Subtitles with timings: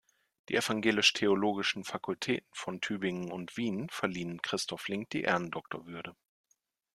[0.49, 6.15] Die evangelisch-theologischen Fakultäten von Tübingen und Wien verliehen Christoph Link die Ehrendoktorwürde.